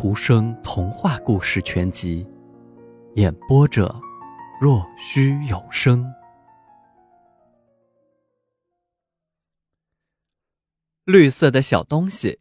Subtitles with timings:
[0.00, 2.24] 图生童话故事全集，
[3.16, 4.00] 演播者：
[4.60, 6.14] 若虚有声。
[11.02, 12.38] 绿色的小东西，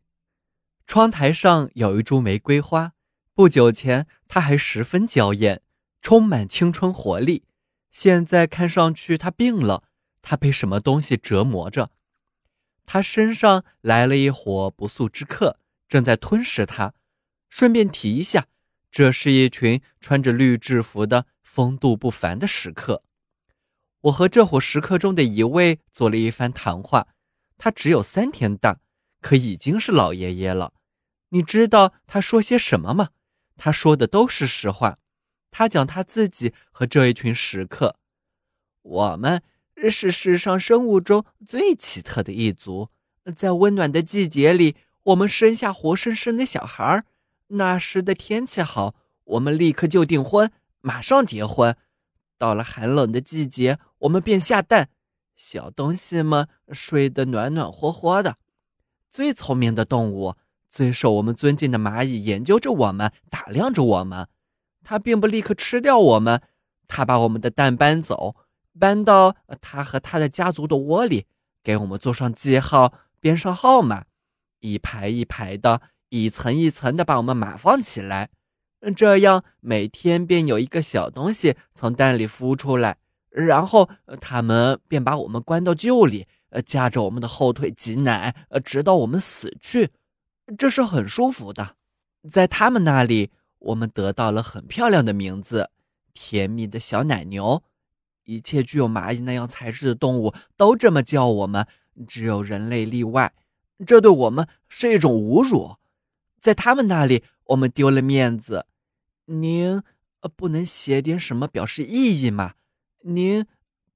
[0.85, 2.93] 窗台上有一株玫瑰花。
[3.33, 5.63] 不久前，它还十分娇艳，
[5.99, 7.45] 充满青春活力。
[7.89, 9.85] 现在看上去，它病了。
[10.21, 11.89] 它被什么东西折磨着？
[12.85, 16.93] 它身上来了一伙不速之客，正在吞噬它。
[17.50, 18.47] 顺便提一下，
[18.92, 23.04] 这是一群穿着绿制服的风度不凡的食客。
[24.01, 27.07] 我和这伙食客中的一位做了一番谈话。
[27.57, 28.79] 他只有三天大，
[29.19, 30.74] 可已经是老爷爷了。
[31.29, 33.09] 你知道他说些什么吗？
[33.55, 35.00] 他说的都是实话。
[35.50, 37.97] 他讲他自己和这一群食客
[38.83, 39.41] ：“我们
[39.89, 42.91] 是世上生物中最奇特的一族，
[43.36, 47.05] 在温暖的季节里，我们生下活生生的小孩儿。”
[47.49, 51.75] 那时的天气好，我们立刻就订婚，马上结婚。
[52.37, 54.89] 到了寒冷的季节，我们便下蛋，
[55.35, 58.37] 小东西们睡得暖暖和和的。
[59.09, 60.35] 最聪明的动物，
[60.69, 64.27] 最受我们尊敬的蚂蚁研究着我们，打量着我们。
[64.83, 66.41] 它并不立刻吃掉我们，
[66.87, 68.35] 它把我们的蛋搬走，
[68.77, 71.25] 搬到它和它的家族的窝里，
[71.63, 74.05] 给我们做上记号，编上号码，
[74.59, 75.81] 一排一排的。
[76.09, 78.30] 一层一层的把我们码放起来，
[78.95, 82.97] 这样每天便有一个小东西从蛋里孵出来，
[83.30, 83.89] 然后
[84.22, 89.91] 他们便把我们关到臼里，呃夹着我们的后腿挤奶，直到我们死去。
[90.58, 91.75] 这是很舒服的。
[92.30, 95.71] 在他们那里，我们得到了很漂亮的名字——
[96.14, 97.64] 甜蜜的小奶牛。
[98.23, 101.66] 一切具有蚂蚁那样材质的动物都这么叫我们，
[102.08, 103.33] 只有人类例外。
[103.86, 105.75] 这对我们是一种侮辱。
[106.47, 108.67] 在他们那里，我们丢了面子。
[109.25, 109.83] 您
[110.37, 112.53] 不能写点什么表示意义吗？
[113.02, 113.45] 您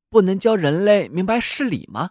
[0.09, 2.09] 不能教人类明白事理吗？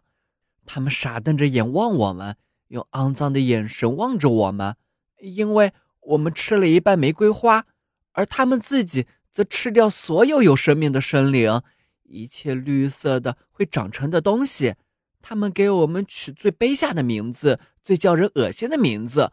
[0.64, 2.36] 他们傻瞪着眼望我们，
[2.68, 4.76] 用肮脏的眼神望着我们，
[5.20, 7.66] 因为我们吃了一半玫瑰花，
[8.12, 11.60] 而他们自己则吃掉所有有生命的生灵，
[12.04, 14.76] 一切绿色的会长成的东西。
[15.20, 19.30] 他们给我们取最卑下的名字，最叫人恶心的名字。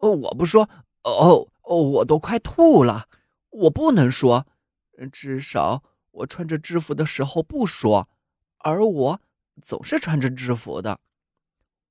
[0.00, 0.68] 哦，我不说，
[1.04, 3.06] 哦哦，我都快吐了。
[3.50, 4.46] 我不能说，
[5.12, 8.08] 至少我穿着制服的时候不说，
[8.58, 9.20] 而我
[9.62, 11.00] 总是穿着制服的。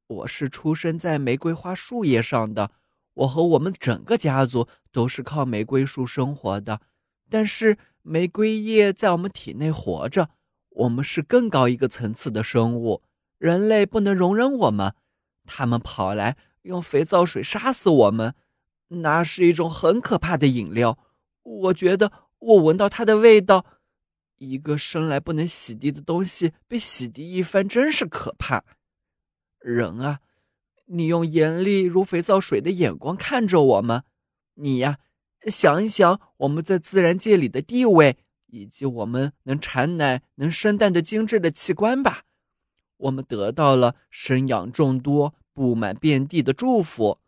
[0.07, 2.71] 我是出生在玫瑰花树叶上的，
[3.13, 6.81] 我和我们整个家族都是靠玫瑰树生活的。
[7.29, 10.29] 但是玫瑰叶在我们体内活着，
[10.69, 13.03] 我们是更高一个层次的生物，
[13.37, 14.95] 人类不能容忍我们，
[15.45, 16.37] 他们跑来。
[16.69, 18.35] 用肥皂水杀死我们，
[18.89, 20.99] 那是一种很可怕的饮料。
[21.41, 23.65] 我觉得我闻到它的味道。
[24.37, 28.63] 一个生来不能洗涤的东西被洗涤一番，真是可怕。
[29.57, 30.19] 人啊，
[30.85, 34.03] 你用严厉如肥皂水的眼光看着我们。
[34.53, 34.99] 你呀，
[35.47, 42.23] 想一想我们在自然界里的地位，以及我们能产奶、能生蛋的精致的器官吧。
[42.97, 45.33] 我们得到了生养众多。
[45.59, 47.19] 布满遍地的祝福。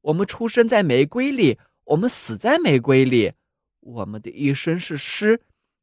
[0.00, 3.34] 我们出生在玫瑰里，我们死在玫瑰里。
[3.78, 5.42] 我们的一生是诗。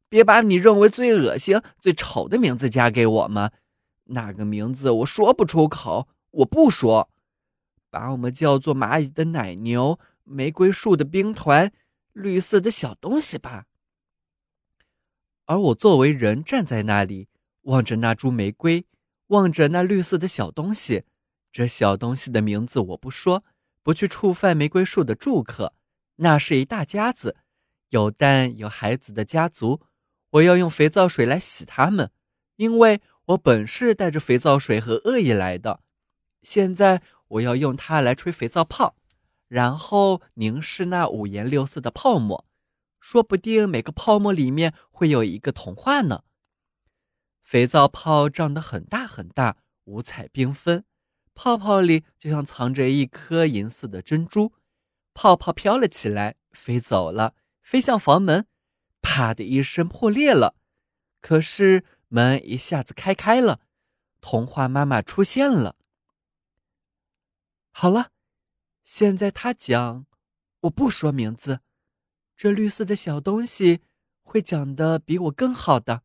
[0.10, 3.54] 别把你认为最恶心、最丑的名字加给我们。
[4.08, 7.10] 那个名字我说不出口，我不说。
[7.90, 11.72] 把我们叫做蚂蚁的奶牛、玫瑰树的兵团、
[12.12, 13.68] 绿色的小东西吧。
[15.46, 17.30] 而我作为人站在那里，
[17.62, 18.86] 望着那株玫瑰，
[19.28, 21.06] 望着那绿色的小东西。
[21.54, 23.44] 这小东西的名字我不说，
[23.84, 25.76] 不去触犯玫瑰树的住客。
[26.16, 27.38] 那是一大家子，
[27.90, 29.80] 有蛋有孩子的家族。
[30.32, 32.10] 我要用肥皂水来洗它们，
[32.56, 35.82] 因为我本是带着肥皂水和恶意来的。
[36.42, 38.96] 现在我要用它来吹肥皂泡，
[39.48, 42.48] 然后凝视那五颜六色的泡沫。
[43.00, 46.24] 说不定每个泡沫里面会有一个童话呢。
[47.44, 50.84] 肥皂泡胀得很大很大，五彩缤纷。
[51.36, 54.54] 泡泡里就像藏着一颗银色的珍珠，
[55.14, 58.48] 泡泡飘了起来，飞走了，飞向房门，
[59.02, 60.56] 啪的一声破裂了。
[61.22, 63.62] 可是门一下子开开了，
[64.22, 65.76] 童话妈妈出现了。
[67.72, 68.12] 好了，
[68.84, 70.06] 现在他讲，
[70.62, 71.62] 我不说名字，
[72.38, 73.82] 这绿色的小东西
[74.22, 76.04] 会讲的比我更好的。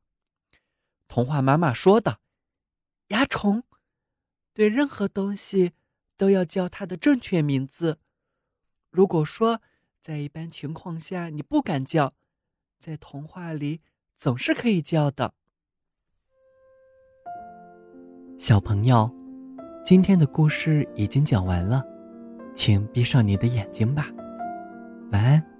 [1.07, 2.21] 童话妈妈说的，
[3.09, 3.65] 蚜虫。
[4.59, 5.71] 对任何东西
[6.17, 8.01] 都要叫它的正确名字。
[8.91, 9.63] 如果说
[10.01, 12.13] 在一般情况下你不敢叫，
[12.77, 13.83] 在童话里
[14.17, 15.33] 总是可以叫的。
[18.37, 19.09] 小朋友，
[19.85, 21.85] 今天的故事已经讲完了，
[22.53, 24.09] 请闭上你的眼睛吧，
[25.13, 25.58] 晚安。